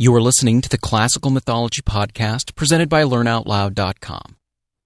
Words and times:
You 0.00 0.14
are 0.14 0.22
listening 0.22 0.60
to 0.60 0.68
the 0.68 0.78
Classical 0.78 1.32
Mythology 1.32 1.82
Podcast 1.82 2.54
presented 2.54 2.88
by 2.88 3.02
LearnOutLoud.com. 3.02 4.36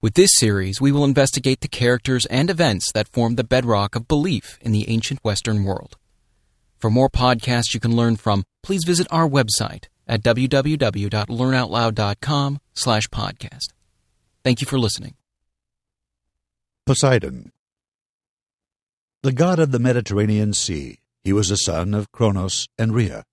With 0.00 0.14
this 0.14 0.30
series, 0.38 0.80
we 0.80 0.90
will 0.90 1.04
investigate 1.04 1.60
the 1.60 1.68
characters 1.68 2.24
and 2.30 2.48
events 2.48 2.90
that 2.92 3.10
form 3.10 3.34
the 3.34 3.44
bedrock 3.44 3.94
of 3.94 4.08
belief 4.08 4.58
in 4.62 4.72
the 4.72 4.88
ancient 4.88 5.22
Western 5.22 5.64
world. 5.64 5.98
For 6.78 6.90
more 6.90 7.10
podcasts 7.10 7.74
you 7.74 7.80
can 7.80 7.94
learn 7.94 8.16
from, 8.16 8.44
please 8.62 8.84
visit 8.86 9.06
our 9.10 9.28
website 9.28 9.88
at 10.08 10.22
www.learnoutloud.com 10.22 12.60
slash 12.72 13.08
podcast. 13.08 13.68
Thank 14.42 14.62
you 14.62 14.66
for 14.66 14.78
listening. 14.78 15.14
Poseidon 16.86 17.52
The 19.22 19.32
god 19.32 19.58
of 19.58 19.72
the 19.72 19.78
Mediterranean 19.78 20.54
Sea, 20.54 21.00
he 21.22 21.34
was 21.34 21.50
the 21.50 21.56
son 21.56 21.92
of 21.92 22.10
Cronos 22.12 22.66
and 22.78 22.94
Rhea. 22.94 23.26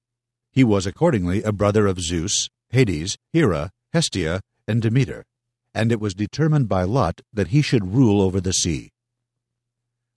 He 0.52 0.64
was 0.64 0.86
accordingly 0.86 1.44
a 1.44 1.52
brother 1.52 1.88
of 1.88 2.02
Zeus, 2.02 2.50
Hades, 2.70 3.18
Hera, 3.32 3.72
Hestia, 3.94 4.42
and 4.68 4.82
Demeter, 4.82 5.26
and 5.74 5.92
it 5.92 6.00
was 6.00 6.14
determined 6.14 6.68
by 6.68 6.84
lot 6.84 7.22
that 7.32 7.48
he 7.48 7.62
should 7.62 7.94
rule 7.94 8.22
over 8.22 8.42
the 8.42 8.54
sea. 8.54 8.92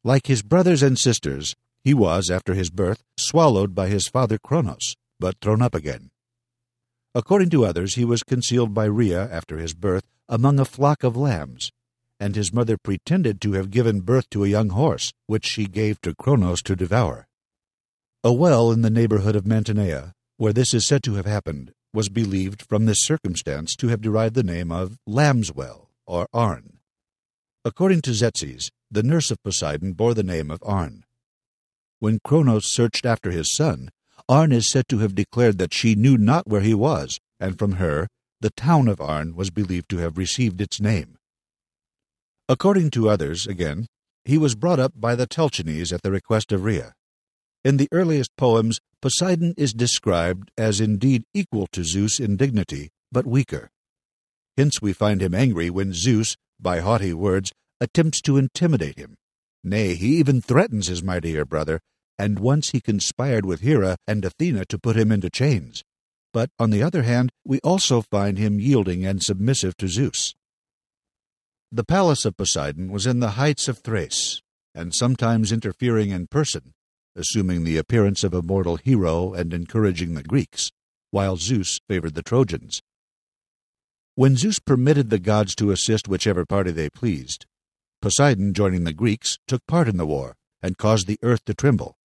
Like 0.04 0.26
his 0.26 0.42
brothers 0.42 0.82
and 0.82 0.98
sisters, 0.98 1.54
he 1.84 1.94
was, 1.94 2.30
after 2.30 2.54
his 2.54 2.70
birth, 2.70 3.02
swallowed 3.16 3.74
by 3.74 3.88
his 3.88 4.08
father 4.08 4.38
Cronos, 4.38 4.94
but 5.20 5.36
thrown 5.40 5.62
up 5.62 5.74
again. 5.74 6.10
According 7.14 7.50
to 7.50 7.64
others, 7.64 7.94
he 7.94 8.04
was 8.04 8.22
concealed 8.22 8.72
by 8.72 8.86
Rhea 8.86 9.28
after 9.30 9.58
his 9.58 9.74
birth 9.74 10.04
among 10.28 10.58
a 10.58 10.64
flock 10.64 11.04
of 11.04 11.16
lambs, 11.16 11.70
and 12.18 12.34
his 12.34 12.52
mother 12.52 12.78
pretended 12.78 13.40
to 13.42 13.52
have 13.52 13.70
given 13.70 14.00
birth 14.00 14.30
to 14.30 14.44
a 14.44 14.48
young 14.48 14.70
horse, 14.70 15.12
which 15.26 15.44
she 15.44 15.66
gave 15.66 16.00
to 16.00 16.14
Cronos 16.14 16.62
to 16.62 16.74
devour. 16.74 17.26
A 18.24 18.32
well 18.32 18.72
in 18.72 18.82
the 18.82 18.90
neighborhood 18.90 19.36
of 19.36 19.46
Mantinea, 19.46 20.14
where 20.42 20.52
this 20.52 20.74
is 20.74 20.84
said 20.84 21.04
to 21.04 21.14
have 21.14 21.24
happened, 21.24 21.72
was 21.94 22.08
believed 22.08 22.62
from 22.62 22.84
this 22.84 23.04
circumstance 23.04 23.76
to 23.76 23.86
have 23.86 24.00
derived 24.00 24.34
the 24.34 24.42
name 24.42 24.72
of 24.72 24.98
Lamb's 25.06 25.54
Well, 25.54 25.88
or 26.04 26.26
Arn. 26.32 26.80
According 27.64 28.02
to 28.02 28.10
Tzetzes, 28.10 28.68
the 28.90 29.04
nurse 29.04 29.30
of 29.30 29.40
Poseidon 29.44 29.92
bore 29.92 30.14
the 30.14 30.24
name 30.24 30.50
of 30.50 30.58
Arn. 30.64 31.04
When 32.00 32.18
Cronos 32.24 32.74
searched 32.74 33.06
after 33.06 33.30
his 33.30 33.54
son, 33.54 33.90
Arn 34.28 34.50
is 34.50 34.68
said 34.68 34.88
to 34.88 34.98
have 34.98 35.14
declared 35.14 35.58
that 35.58 35.72
she 35.72 35.94
knew 35.94 36.18
not 36.18 36.48
where 36.48 36.60
he 36.60 36.74
was, 36.74 37.20
and 37.38 37.56
from 37.56 37.74
her 37.74 38.08
the 38.40 38.50
town 38.50 38.88
of 38.88 39.00
Arn 39.00 39.36
was 39.36 39.50
believed 39.50 39.88
to 39.90 39.98
have 39.98 40.18
received 40.18 40.60
its 40.60 40.80
name. 40.80 41.18
According 42.48 42.90
to 42.90 43.08
others, 43.08 43.46
again, 43.46 43.86
he 44.24 44.38
was 44.38 44.56
brought 44.56 44.80
up 44.80 44.94
by 44.96 45.14
the 45.14 45.28
Telchines 45.28 45.92
at 45.92 46.02
the 46.02 46.10
request 46.10 46.50
of 46.50 46.64
Rhea. 46.64 46.94
In 47.64 47.76
the 47.76 47.88
earliest 47.92 48.34
poems, 48.36 48.80
Poseidon 49.00 49.54
is 49.56 49.72
described 49.72 50.50
as 50.58 50.80
indeed 50.80 51.22
equal 51.32 51.68
to 51.68 51.84
Zeus 51.84 52.18
in 52.18 52.36
dignity, 52.36 52.90
but 53.12 53.24
weaker. 53.24 53.70
Hence 54.56 54.82
we 54.82 54.92
find 54.92 55.22
him 55.22 55.32
angry 55.32 55.70
when 55.70 55.92
Zeus, 55.92 56.36
by 56.58 56.80
haughty 56.80 57.14
words, 57.14 57.52
attempts 57.80 58.20
to 58.22 58.36
intimidate 58.36 58.98
him. 58.98 59.14
Nay, 59.62 59.94
he 59.94 60.16
even 60.16 60.40
threatens 60.40 60.88
his 60.88 61.04
mightier 61.04 61.44
brother, 61.44 61.80
and 62.18 62.40
once 62.40 62.70
he 62.70 62.80
conspired 62.80 63.46
with 63.46 63.60
Hera 63.60 63.96
and 64.08 64.24
Athena 64.24 64.64
to 64.66 64.78
put 64.78 64.96
him 64.96 65.12
into 65.12 65.30
chains. 65.30 65.84
But, 66.32 66.50
on 66.58 66.70
the 66.70 66.82
other 66.82 67.02
hand, 67.02 67.30
we 67.44 67.60
also 67.60 68.02
find 68.02 68.38
him 68.38 68.58
yielding 68.58 69.06
and 69.06 69.22
submissive 69.22 69.76
to 69.76 69.86
Zeus. 69.86 70.34
The 71.70 71.84
palace 71.84 72.24
of 72.24 72.36
Poseidon 72.36 72.90
was 72.90 73.06
in 73.06 73.20
the 73.20 73.30
heights 73.30 73.68
of 73.68 73.78
Thrace, 73.78 74.42
and 74.74 74.92
sometimes 74.92 75.52
interfering 75.52 76.10
in 76.10 76.26
person, 76.26 76.74
assuming 77.16 77.64
the 77.64 77.76
appearance 77.76 78.24
of 78.24 78.34
a 78.34 78.42
mortal 78.42 78.76
hero 78.76 79.32
and 79.32 79.52
encouraging 79.52 80.14
the 80.14 80.22
Greeks, 80.22 80.70
while 81.10 81.36
Zeus 81.36 81.78
favored 81.88 82.14
the 82.14 82.22
Trojans. 82.22 82.80
When 84.14 84.36
Zeus 84.36 84.58
permitted 84.58 85.10
the 85.10 85.18
gods 85.18 85.54
to 85.56 85.70
assist 85.70 86.08
whichever 86.08 86.44
party 86.44 86.70
they 86.70 86.90
pleased, 86.90 87.46
Poseidon, 88.00 88.52
joining 88.52 88.84
the 88.84 88.92
Greeks, 88.92 89.38
took 89.46 89.64
part 89.66 89.88
in 89.88 89.96
the 89.96 90.06
war 90.06 90.36
and 90.62 90.76
caused 90.76 91.06
the 91.06 91.18
earth 91.22 91.44
to 91.46 91.54
tremble. 91.54 91.96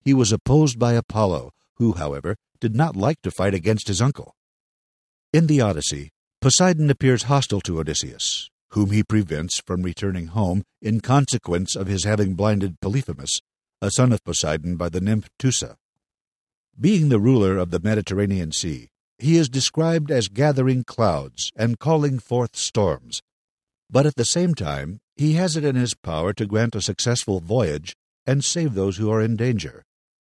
He 0.00 0.14
was 0.14 0.32
opposed 0.32 0.78
by 0.78 0.94
Apollo, 0.94 1.52
who, 1.76 1.92
however, 1.92 2.36
did 2.60 2.74
not 2.74 2.96
like 2.96 3.20
to 3.22 3.30
fight 3.30 3.54
against 3.54 3.88
his 3.88 4.00
uncle. 4.00 4.34
In 5.32 5.46
the 5.46 5.60
Odyssey, 5.60 6.10
Poseidon 6.40 6.90
appears 6.90 7.24
hostile 7.24 7.60
to 7.62 7.78
Odysseus, 7.78 8.50
whom 8.70 8.90
he 8.90 9.02
prevents 9.02 9.60
from 9.66 9.82
returning 9.82 10.28
home 10.28 10.62
in 10.80 11.00
consequence 11.00 11.76
of 11.76 11.86
his 11.86 12.04
having 12.04 12.34
blinded 12.34 12.80
Polyphemus, 12.80 13.40
a 13.82 13.90
son 13.90 14.12
of 14.12 14.22
Poseidon 14.22 14.76
by 14.76 14.88
the 14.88 15.00
nymph 15.00 15.28
Thoosa. 15.40 15.76
Being 16.80 17.08
the 17.08 17.18
ruler 17.18 17.58
of 17.58 17.72
the 17.72 17.80
Mediterranean 17.80 18.52
Sea, 18.52 18.90
he 19.18 19.36
is 19.36 19.48
described 19.48 20.08
as 20.08 20.28
gathering 20.28 20.84
clouds 20.84 21.50
and 21.56 21.80
calling 21.80 22.20
forth 22.20 22.54
storms. 22.54 23.22
But 23.90 24.06
at 24.06 24.14
the 24.14 24.24
same 24.24 24.54
time, 24.54 25.00
he 25.16 25.32
has 25.32 25.56
it 25.56 25.64
in 25.64 25.74
his 25.74 25.94
power 25.94 26.32
to 26.32 26.46
grant 26.46 26.76
a 26.76 26.80
successful 26.80 27.40
voyage 27.40 27.96
and 28.24 28.44
save 28.44 28.74
those 28.74 28.98
who 28.98 29.10
are 29.10 29.20
in 29.20 29.34
danger, 29.34 29.82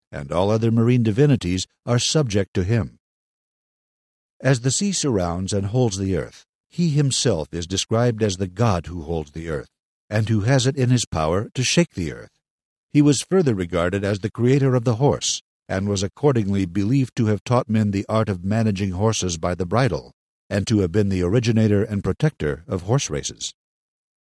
and 0.09 0.31
all 0.31 0.51
other 0.51 0.71
marine 0.71 1.03
divinities 1.03 1.67
are 1.85 1.99
subject 1.99 2.53
to 2.53 2.63
him. 2.63 2.97
As 4.39 4.61
the 4.61 4.71
sea 4.71 4.93
surrounds 4.93 5.51
and 5.51 5.65
holds 5.65 5.97
the 5.97 6.15
earth, 6.15 6.45
he 6.69 6.91
himself 6.91 7.53
is 7.53 7.67
described 7.67 8.23
as 8.23 8.37
the 8.37 8.47
God 8.47 8.85
who 8.85 9.01
holds 9.01 9.33
the 9.33 9.49
earth, 9.49 9.69
and 10.09 10.29
who 10.29 10.41
has 10.41 10.65
it 10.65 10.77
in 10.77 10.91
his 10.91 11.05
power 11.05 11.49
to 11.55 11.61
shake 11.61 11.93
the 11.93 12.13
earth. 12.13 12.38
He 12.91 13.01
was 13.01 13.21
further 13.21 13.53
regarded 13.53 14.03
as 14.03 14.19
the 14.19 14.31
creator 14.31 14.73
of 14.73 14.83
the 14.83 14.95
horse, 14.95 15.41
and 15.67 15.87
was 15.87 16.01
accordingly 16.01 16.65
believed 16.65 17.15
to 17.17 17.27
have 17.27 17.43
taught 17.43 17.69
men 17.69 17.91
the 17.91 18.05
art 18.09 18.29
of 18.29 18.43
managing 18.43 18.91
horses 18.91 19.37
by 19.37 19.53
the 19.53 19.65
bridle, 19.65 20.11
and 20.49 20.65
to 20.67 20.79
have 20.79 20.91
been 20.91 21.09
the 21.09 21.21
originator 21.21 21.83
and 21.83 22.03
protector 22.03 22.63
of 22.67 22.83
horse 22.83 23.09
races. 23.09 23.53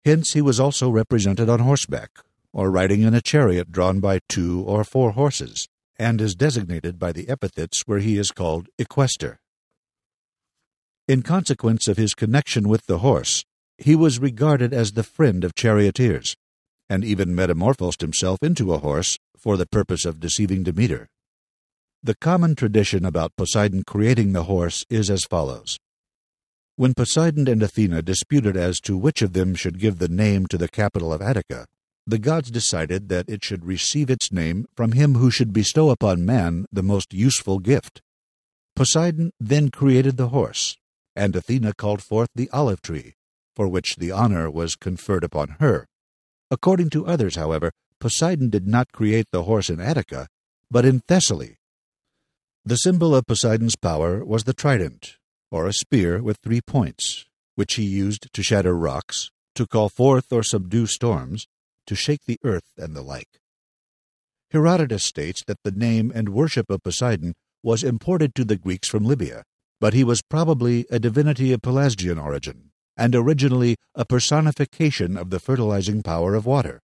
Hence 0.04 0.34
he 0.34 0.42
was 0.42 0.60
also 0.60 0.90
represented 0.90 1.48
on 1.48 1.60
horseback, 1.60 2.12
or 2.52 2.70
riding 2.70 3.04
in 3.04 3.14
a 3.14 3.22
chariot 3.22 3.72
drawn 3.72 4.02
by 4.02 4.20
two 4.28 4.64
or 4.64 4.84
four 4.84 5.12
horses, 5.12 5.68
and 5.98 6.20
is 6.20 6.36
designated 6.36 7.00
by 7.00 7.14
the 7.14 7.30
epithets 7.30 7.84
where 7.86 8.00
he 8.00 8.18
is 8.18 8.32
called 8.32 8.68
equester. 8.78 9.38
In 11.08 11.22
consequence 11.22 11.88
of 11.88 11.96
his 11.96 12.14
connection 12.14 12.68
with 12.68 12.86
the 12.86 12.98
horse, 12.98 13.46
he 13.78 13.96
was 13.96 14.20
regarded 14.20 14.74
as 14.74 14.92
the 14.92 15.04
friend 15.04 15.46
of 15.46 15.56
charioteers, 15.56 16.36
and 16.90 17.04
even 17.04 17.36
metamorphosed 17.36 18.02
himself 18.02 18.42
into 18.42 18.74
a 18.74 18.80
horse 18.80 19.18
for 19.38 19.58
the 19.58 19.66
purpose 19.66 20.06
of 20.06 20.20
deceiving 20.20 20.64
Demeter. 20.64 21.08
The 22.04 22.16
common 22.16 22.56
tradition 22.56 23.06
about 23.06 23.36
Poseidon 23.36 23.84
creating 23.86 24.34
the 24.34 24.44
horse 24.44 24.86
is 24.90 25.10
as 25.10 25.26
follows. 25.26 25.78
When 26.76 26.94
Poseidon 26.94 27.48
and 27.48 27.64
Athena 27.64 28.04
disputed 28.04 28.56
as 28.56 28.80
to 28.82 28.98
which 28.98 29.22
of 29.22 29.34
them 29.34 29.56
should 29.56 29.80
give 29.80 29.98
the 29.98 30.08
name 30.08 30.46
to 30.48 30.58
the 30.58 30.68
capital 30.68 31.12
of 31.12 31.22
Attica, 31.22 31.66
the 32.06 32.20
gods 32.20 32.52
decided 32.52 33.10
that 33.10 33.28
it 33.28 33.44
should 33.44 33.66
receive 33.66 34.10
its 34.10 34.32
name 34.32 34.66
from 34.76 34.94
him 34.94 35.16
who 35.16 35.30
should 35.30 35.52
bestow 35.52 35.90
upon 35.90 36.26
man 36.26 36.66
the 36.72 36.84
most 36.84 37.14
useful 37.14 37.60
gift. 37.60 38.02
Poseidon 38.76 39.32
then 39.40 39.72
created 39.72 40.18
the 40.18 40.30
horse, 40.30 40.78
and 41.16 41.36
Athena 41.36 41.74
called 41.74 42.02
forth 42.02 42.30
the 42.36 42.50
olive 42.52 42.82
tree, 42.82 43.16
for 43.56 43.68
which 43.68 43.96
the 43.96 44.12
honor 44.12 44.50
was 44.52 44.76
conferred 44.76 45.24
upon 45.24 45.58
her. 45.60 45.88
According 46.50 46.90
to 46.92 47.06
others, 47.06 47.36
however, 47.36 47.72
Poseidon 48.00 48.50
did 48.50 48.68
not 48.68 48.92
create 48.92 49.28
the 49.32 49.44
horse 49.44 49.70
in 49.70 49.82
Attica, 49.82 50.28
but 50.72 50.86
in 50.86 51.02
Thessaly. 51.02 51.58
The 52.64 52.78
symbol 52.78 53.16
of 53.16 53.26
Poseidon's 53.26 53.76
power 53.76 54.24
was 54.24 54.44
the 54.44 54.54
trident, 54.54 55.18
or 55.52 55.68
a 55.68 55.74
spear 55.74 56.22
with 56.22 56.38
three 56.38 56.62
points, 56.62 57.26
which 57.56 57.76
he 57.76 57.84
used 57.84 58.28
to 58.32 58.44
shatter 58.44 58.76
rocks, 58.76 59.30
to 59.56 59.68
call 59.68 59.90
forth 59.90 60.32
or 60.32 60.44
subdue 60.44 60.86
storms, 60.86 61.48
to 61.86 61.96
shake 61.96 62.26
the 62.26 62.40
earth, 62.44 62.72
and 62.78 62.96
the 62.96 63.02
like. 63.02 63.40
Herodotus 64.52 65.04
states 65.04 65.44
that 65.48 65.64
the 65.64 65.72
name 65.72 66.12
and 66.14 66.30
worship 66.30 66.70
of 66.70 66.84
Poseidon 66.84 67.34
was 67.64 67.84
imported 67.84 68.36
to 68.36 68.46
the 68.46 68.58
Greeks 68.58 68.88
from 68.88 69.06
Libya, 69.06 69.44
but 69.82 69.94
he 69.94 70.04
was 70.04 70.22
probably 70.22 70.86
a 70.90 71.00
divinity 71.00 71.52
of 71.52 71.62
Pelasgian 71.62 72.22
origin 72.22 72.67
and 72.98 73.16
originally 73.16 73.78
a 73.96 74.06
personification 74.06 75.16
of 75.16 75.30
the 75.30 75.40
fertilizing 75.40 76.02
power 76.02 76.36
of 76.36 76.46
water, 76.46 76.82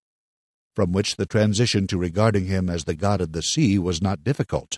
from 0.75 0.91
which 0.91 1.15
the 1.15 1.25
transition 1.25 1.87
to 1.87 1.97
regarding 1.97 2.45
him 2.45 2.69
as 2.69 2.83
the 2.83 2.95
god 2.95 3.19
of 3.19 3.31
the 3.31 3.41
sea 3.41 3.79
was 3.79 4.01
not 4.01 4.23
difficult. 4.23 4.77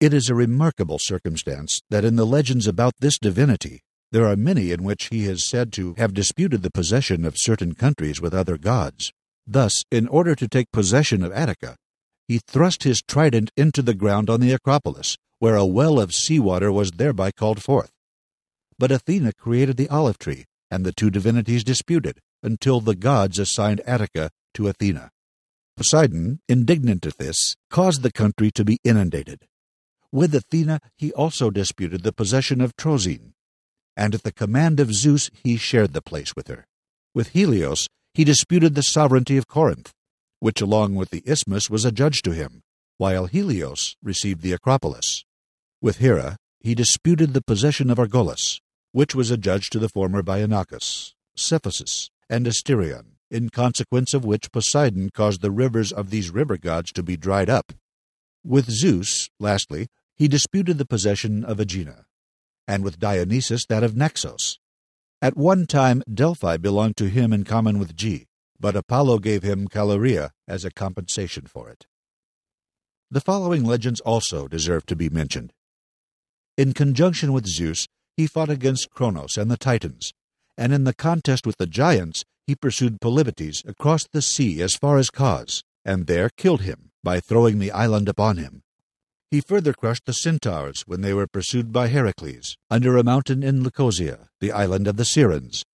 It 0.00 0.12
is 0.12 0.28
a 0.28 0.34
remarkable 0.34 0.98
circumstance 1.00 1.80
that 1.90 2.04
in 2.04 2.16
the 2.16 2.26
legends 2.26 2.66
about 2.66 2.94
this 3.00 3.18
divinity 3.18 3.82
there 4.12 4.26
are 4.26 4.36
many 4.36 4.72
in 4.72 4.84
which 4.84 5.08
he 5.08 5.24
is 5.24 5.48
said 5.48 5.72
to 5.72 5.94
have 5.96 6.12
disputed 6.12 6.62
the 6.62 6.70
possession 6.70 7.24
of 7.24 7.34
certain 7.38 7.74
countries 7.74 8.20
with 8.20 8.34
other 8.34 8.58
gods. 8.58 9.10
Thus, 9.46 9.82
in 9.90 10.06
order 10.06 10.34
to 10.34 10.46
take 10.46 10.70
possession 10.70 11.24
of 11.24 11.32
Attica, 11.32 11.76
he 12.28 12.38
thrust 12.38 12.82
his 12.82 13.00
trident 13.00 13.50
into 13.56 13.80
the 13.80 13.94
ground 13.94 14.28
on 14.28 14.40
the 14.40 14.52
Acropolis, 14.52 15.16
where 15.38 15.56
a 15.56 15.64
well 15.64 15.98
of 15.98 16.12
sea 16.12 16.38
water 16.38 16.70
was 16.70 16.92
thereby 16.92 17.30
called 17.30 17.62
forth. 17.62 17.90
But 18.82 18.90
Athena 18.90 19.34
created 19.34 19.76
the 19.76 19.88
olive 19.90 20.18
tree, 20.18 20.44
and 20.68 20.84
the 20.84 20.90
two 20.90 21.08
divinities 21.08 21.62
disputed, 21.62 22.18
until 22.42 22.80
the 22.80 22.96
gods 22.96 23.38
assigned 23.38 23.80
Attica 23.86 24.30
to 24.54 24.66
Athena. 24.66 25.12
Poseidon, 25.76 26.40
indignant 26.48 27.06
at 27.06 27.16
this, 27.16 27.54
caused 27.70 28.02
the 28.02 28.10
country 28.10 28.50
to 28.50 28.64
be 28.64 28.80
inundated. 28.82 29.46
With 30.10 30.34
Athena 30.34 30.80
he 30.96 31.12
also 31.12 31.48
disputed 31.48 32.02
the 32.02 32.12
possession 32.12 32.60
of 32.60 32.74
Troezene, 32.74 33.34
and 33.96 34.16
at 34.16 34.24
the 34.24 34.32
command 34.32 34.80
of 34.80 34.92
Zeus 34.92 35.30
he 35.44 35.56
shared 35.56 35.92
the 35.92 36.02
place 36.02 36.34
with 36.34 36.48
her. 36.48 36.66
With 37.14 37.28
Helios 37.28 37.86
he 38.14 38.24
disputed 38.24 38.74
the 38.74 38.82
sovereignty 38.82 39.36
of 39.36 39.46
Corinth, 39.46 39.92
which 40.40 40.60
along 40.60 40.96
with 40.96 41.10
the 41.10 41.22
isthmus 41.24 41.70
was 41.70 41.84
adjudged 41.84 42.24
to 42.24 42.34
him, 42.34 42.62
while 42.98 43.26
Helios 43.26 43.94
received 44.02 44.42
the 44.42 44.52
Acropolis. 44.52 45.22
With 45.80 45.98
Hera 45.98 46.36
he 46.58 46.74
disputed 46.74 47.32
the 47.32 47.42
possession 47.42 47.88
of 47.88 47.98
Argolis, 48.00 48.58
which 48.92 49.14
was 49.14 49.30
adjudged 49.30 49.72
to 49.72 49.78
the 49.78 49.88
former 49.88 50.22
by 50.22 50.40
Inachus, 50.40 51.14
Cephissus, 51.36 52.10
and 52.30 52.46
Asterion, 52.46 53.16
in 53.30 53.48
consequence 53.48 54.14
of 54.14 54.24
which 54.24 54.52
Poseidon 54.52 55.10
caused 55.10 55.40
the 55.40 55.50
rivers 55.50 55.90
of 55.90 56.10
these 56.10 56.30
river 56.30 56.56
gods 56.56 56.92
to 56.92 57.02
be 57.02 57.16
dried 57.16 57.50
up. 57.50 57.72
With 58.44 58.70
Zeus, 58.70 59.28
lastly, 59.40 59.88
he 60.16 60.28
disputed 60.28 60.78
the 60.78 60.84
possession 60.84 61.44
of 61.44 61.58
Aegina, 61.58 62.04
and 62.68 62.84
with 62.84 62.98
Dionysus 62.98 63.66
that 63.66 63.82
of 63.82 63.96
Naxos. 63.96 64.58
At 65.20 65.36
one 65.36 65.66
time 65.66 66.02
Delphi 66.12 66.56
belonged 66.56 66.96
to 66.98 67.08
him 67.08 67.32
in 67.32 67.44
common 67.44 67.78
with 67.78 67.96
Ge, 67.96 68.26
but 68.60 68.76
Apollo 68.76 69.20
gave 69.20 69.42
him 69.42 69.68
Calauria 69.68 70.30
as 70.46 70.64
a 70.64 70.70
compensation 70.70 71.46
for 71.46 71.68
it. 71.70 71.86
The 73.10 73.20
following 73.20 73.64
legends 73.64 74.00
also 74.00 74.48
deserve 74.48 74.86
to 74.86 74.96
be 74.96 75.08
mentioned. 75.08 75.52
In 76.56 76.72
conjunction 76.72 77.32
with 77.32 77.46
Zeus, 77.46 77.86
he 78.16 78.26
fought 78.26 78.50
against 78.50 78.90
Cronos 78.90 79.36
and 79.36 79.50
the 79.50 79.56
Titans, 79.56 80.12
and 80.56 80.72
in 80.72 80.84
the 80.84 80.94
contest 80.94 81.46
with 81.46 81.56
the 81.56 81.66
giants, 81.66 82.24
he 82.46 82.54
pursued 82.54 83.00
Polybotes 83.00 83.66
across 83.66 84.06
the 84.06 84.22
sea 84.22 84.60
as 84.60 84.74
far 84.74 84.98
as 84.98 85.10
Cos, 85.10 85.62
and 85.84 86.06
there 86.06 86.30
killed 86.30 86.62
him 86.62 86.90
by 87.02 87.20
throwing 87.20 87.58
the 87.58 87.72
island 87.72 88.08
upon 88.08 88.36
him. 88.36 88.62
He 89.30 89.40
further 89.40 89.72
crushed 89.72 90.04
the 90.04 90.12
Centaurs 90.12 90.82
when 90.82 91.00
they 91.00 91.14
were 91.14 91.26
pursued 91.26 91.72
by 91.72 91.88
Heracles, 91.88 92.56
under 92.70 92.96
a 92.96 93.04
mountain 93.04 93.42
in 93.42 93.62
Leucosia, 93.62 94.28
the 94.40 94.52
island 94.52 94.86
of 94.86 94.96
the 94.96 95.04
Sirens. 95.04 95.64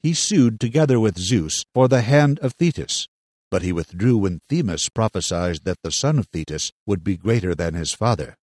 He 0.00 0.14
sued 0.14 0.58
together 0.58 0.98
with 0.98 1.18
Zeus 1.18 1.64
for 1.72 1.86
the 1.86 2.02
hand 2.02 2.40
of 2.40 2.54
Thetis, 2.54 3.06
but 3.48 3.62
he 3.62 3.72
withdrew 3.72 4.16
when 4.16 4.40
Themis 4.48 4.88
prophesied 4.88 5.60
that 5.64 5.78
the 5.84 5.92
son 5.92 6.18
of 6.18 6.26
Thetis 6.26 6.72
would 6.84 7.04
be 7.04 7.16
greater 7.16 7.54
than 7.54 7.74
his 7.74 7.92
father. 7.92 8.36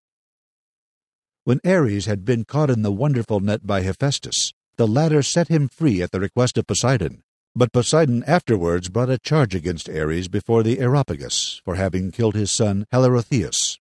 When 1.49 1.61
Ares 1.65 2.05
had 2.05 2.25
been 2.25 2.45
caught 2.45 2.69
in 2.69 2.83
the 2.83 2.91
wonderful 2.91 3.39
net 3.39 3.65
by 3.65 3.81
Hephaestus, 3.81 4.53
the 4.75 4.87
latter 4.87 5.23
set 5.23 5.47
him 5.47 5.67
free 5.67 5.99
at 5.99 6.11
the 6.11 6.19
request 6.19 6.59
of 6.59 6.67
Poseidon. 6.67 7.23
But 7.55 7.73
Poseidon 7.73 8.23
afterwards 8.27 8.87
brought 8.89 9.09
a 9.09 9.17
charge 9.17 9.55
against 9.55 9.89
Ares 9.89 10.27
before 10.27 10.61
the 10.61 10.77
Areopagus 10.77 11.59
for 11.65 11.73
having 11.73 12.11
killed 12.11 12.35
his 12.35 12.55
son 12.55 12.85
Halirrhothius. 12.93 13.79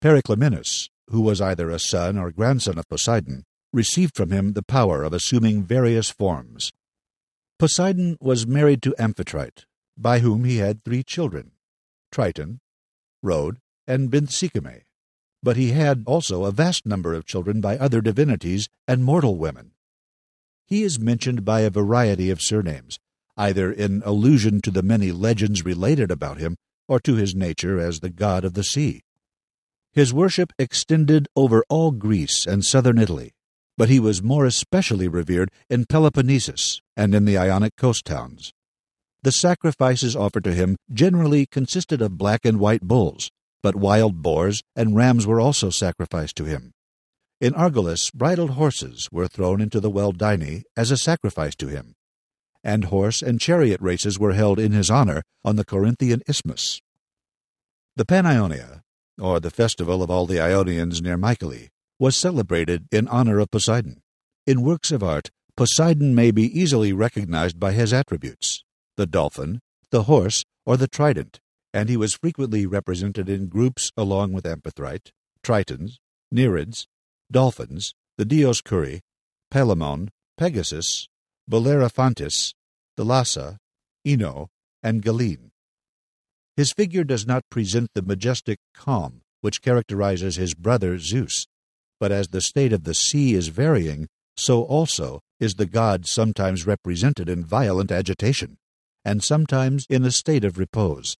Periclymenus, 0.00 0.88
who 1.10 1.20
was 1.20 1.42
either 1.42 1.68
a 1.68 1.78
son 1.78 2.16
or 2.16 2.32
grandson 2.32 2.78
of 2.78 2.88
Poseidon, 2.88 3.44
received 3.74 4.16
from 4.16 4.30
him 4.30 4.54
the 4.54 4.62
power 4.62 5.02
of 5.02 5.12
assuming 5.12 5.64
various 5.64 6.08
forms. 6.08 6.72
Poseidon 7.58 8.16
was 8.22 8.46
married 8.46 8.80
to 8.84 8.94
Amphitrite, 8.98 9.66
by 9.98 10.20
whom 10.20 10.44
he 10.44 10.56
had 10.56 10.82
three 10.82 11.02
children 11.02 11.50
Triton, 12.10 12.60
Rhode, 13.22 13.58
and 13.86 14.10
Benthesicyme 14.10 14.84
but 15.42 15.56
he 15.56 15.72
had 15.72 16.04
also 16.06 16.44
a 16.44 16.52
vast 16.52 16.86
number 16.86 17.14
of 17.14 17.26
children 17.26 17.60
by 17.60 17.76
other 17.76 18.00
divinities 18.00 18.68
and 18.86 19.04
mortal 19.04 19.36
women. 19.36 19.72
He 20.66 20.82
is 20.82 21.00
mentioned 21.00 21.44
by 21.44 21.60
a 21.60 21.70
variety 21.70 22.30
of 22.30 22.40
surnames, 22.40 22.98
either 23.36 23.72
in 23.72 24.02
allusion 24.04 24.60
to 24.62 24.70
the 24.70 24.82
many 24.82 25.10
legends 25.10 25.64
related 25.64 26.10
about 26.10 26.38
him 26.38 26.56
or 26.88 27.00
to 27.00 27.14
his 27.14 27.34
nature 27.34 27.80
as 27.80 28.00
the 28.00 28.10
god 28.10 28.44
of 28.44 28.54
the 28.54 28.64
sea. 28.64 29.02
His 29.92 30.14
worship 30.14 30.52
extended 30.58 31.28
over 31.36 31.64
all 31.68 31.90
Greece 31.90 32.46
and 32.46 32.64
southern 32.64 32.98
Italy, 32.98 33.32
but 33.76 33.88
he 33.88 34.00
was 34.00 34.22
more 34.22 34.46
especially 34.46 35.08
revered 35.08 35.50
in 35.68 35.86
Peloponnesus 35.86 36.80
and 36.96 37.14
in 37.14 37.24
the 37.24 37.36
Ionic 37.36 37.76
coast 37.76 38.04
towns. 38.04 38.52
The 39.22 39.32
sacrifices 39.32 40.16
offered 40.16 40.44
to 40.44 40.54
him 40.54 40.76
generally 40.92 41.46
consisted 41.46 42.00
of 42.00 42.18
black 42.18 42.44
and 42.44 42.58
white 42.58 42.82
bulls, 42.82 43.30
but 43.62 43.76
wild 43.76 44.22
boars 44.22 44.62
and 44.74 44.96
rams 44.96 45.26
were 45.26 45.40
also 45.40 45.70
sacrificed 45.70 46.36
to 46.36 46.44
him. 46.44 46.72
In 47.40 47.54
Argolis, 47.54 48.12
bridled 48.12 48.50
horses 48.50 49.08
were 49.10 49.28
thrown 49.28 49.60
into 49.60 49.80
the 49.80 49.90
well 49.90 50.12
Deine 50.12 50.62
as 50.76 50.90
a 50.90 50.96
sacrifice 50.96 51.56
to 51.56 51.68
him, 51.68 51.94
and 52.62 52.84
horse 52.84 53.22
and 53.22 53.40
chariot 53.40 53.80
races 53.80 54.18
were 54.18 54.32
held 54.32 54.58
in 54.58 54.72
his 54.72 54.90
honor 54.90 55.22
on 55.44 55.56
the 55.56 55.64
Corinthian 55.64 56.22
isthmus. 56.28 56.80
The 57.96 58.04
Panionia, 58.04 58.82
or 59.20 59.40
the 59.40 59.50
festival 59.50 60.02
of 60.02 60.10
all 60.10 60.26
the 60.26 60.40
Ionians 60.40 61.02
near 61.02 61.18
Mycale, 61.18 61.68
was 61.98 62.16
celebrated 62.16 62.86
in 62.90 63.08
honor 63.08 63.38
of 63.38 63.50
Poseidon. 63.50 64.02
In 64.46 64.62
works 64.62 64.90
of 64.90 65.02
art, 65.02 65.30
Poseidon 65.56 66.14
may 66.14 66.30
be 66.30 66.44
easily 66.58 66.92
recognized 66.92 67.60
by 67.60 67.72
his 67.72 67.92
attributes 67.92 68.64
the 68.96 69.06
dolphin, 69.06 69.60
the 69.90 70.04
horse, 70.04 70.44
or 70.66 70.76
the 70.76 70.88
trident, 70.88 71.40
and 71.72 71.88
he 71.88 71.96
was 71.96 72.14
frequently 72.14 72.66
represented 72.66 73.28
in 73.28 73.48
groups 73.48 73.90
along 73.96 74.32
with 74.32 74.44
Amphitrite, 74.44 75.10
Tritons, 75.42 75.98
Nereids, 76.32 76.86
Dolphins, 77.30 77.94
the 78.18 78.26
Dioscuri, 78.26 79.00
Palaemon, 79.52 80.08
Pegasus, 80.36 81.08
Bellerophontes, 81.50 82.52
Thalassa, 82.96 83.56
Ino, 84.06 84.48
and 84.82 85.02
Galene. 85.02 85.50
His 86.56 86.72
figure 86.72 87.04
does 87.04 87.26
not 87.26 87.48
present 87.50 87.90
the 87.94 88.02
majestic 88.02 88.58
calm 88.74 89.22
which 89.40 89.60
characterizes 89.60 90.36
his 90.36 90.54
brother 90.54 90.98
Zeus, 90.98 91.46
but 91.98 92.12
as 92.12 92.28
the 92.28 92.40
state 92.40 92.72
of 92.72 92.84
the 92.84 92.94
sea 92.94 93.34
is 93.34 93.48
varying, 93.48 94.08
so 94.36 94.62
also 94.62 95.20
is 95.40 95.54
the 95.54 95.66
god 95.66 96.06
sometimes 96.06 96.66
represented 96.66 97.28
in 97.28 97.44
violent 97.44 97.90
agitation, 97.90 98.56
and 99.04 99.22
sometimes 99.22 99.84
in 99.90 100.04
a 100.04 100.10
state 100.10 100.44
of 100.44 100.58
repose. 100.58 101.16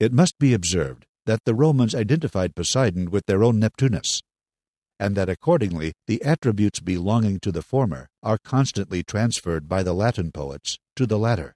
It 0.00 0.12
must 0.12 0.38
be 0.38 0.54
observed 0.54 1.06
that 1.26 1.40
the 1.44 1.54
Romans 1.54 1.94
identified 1.94 2.54
Poseidon 2.54 3.10
with 3.10 3.26
their 3.26 3.42
own 3.42 3.60
Neptunus, 3.60 4.20
and 4.98 5.16
that 5.16 5.28
accordingly 5.28 5.92
the 6.06 6.22
attributes 6.22 6.80
belonging 6.80 7.40
to 7.40 7.52
the 7.52 7.62
former 7.62 8.08
are 8.22 8.38
constantly 8.38 9.02
transferred 9.02 9.68
by 9.68 9.82
the 9.82 9.94
Latin 9.94 10.30
poets 10.32 10.78
to 10.96 11.06
the 11.06 11.18
latter. 11.18 11.54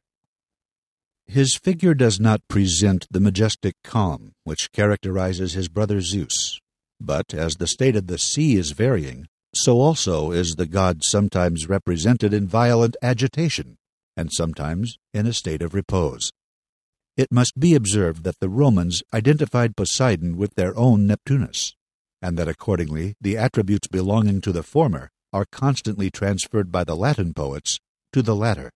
His 1.26 1.56
figure 1.56 1.94
does 1.94 2.18
not 2.18 2.46
present 2.48 3.06
the 3.10 3.20
majestic 3.20 3.74
calm 3.84 4.32
which 4.44 4.72
characterizes 4.72 5.52
his 5.52 5.68
brother 5.68 6.00
Zeus, 6.00 6.58
but 7.00 7.34
as 7.34 7.56
the 7.56 7.66
state 7.66 7.96
of 7.96 8.06
the 8.06 8.18
sea 8.18 8.56
is 8.56 8.70
varying, 8.70 9.26
so 9.54 9.80
also 9.80 10.30
is 10.30 10.54
the 10.54 10.66
god 10.66 11.04
sometimes 11.04 11.68
represented 11.68 12.32
in 12.32 12.46
violent 12.46 12.96
agitation, 13.02 13.76
and 14.16 14.30
sometimes 14.32 14.96
in 15.12 15.26
a 15.26 15.32
state 15.32 15.60
of 15.60 15.74
repose. 15.74 16.30
It 17.18 17.32
must 17.32 17.58
be 17.58 17.74
observed 17.74 18.22
that 18.22 18.38
the 18.38 18.48
Romans 18.48 19.02
identified 19.12 19.74
Poseidon 19.74 20.36
with 20.36 20.54
their 20.54 20.78
own 20.78 21.04
Neptunus, 21.08 21.74
and 22.22 22.38
that 22.38 22.46
accordingly 22.46 23.16
the 23.20 23.36
attributes 23.36 23.88
belonging 23.88 24.40
to 24.42 24.52
the 24.52 24.62
former 24.62 25.10
are 25.32 25.44
constantly 25.44 26.12
transferred 26.12 26.70
by 26.70 26.84
the 26.84 26.94
Latin 26.94 27.34
poets 27.34 27.80
to 28.12 28.22
the 28.22 28.36
latter. 28.36 28.70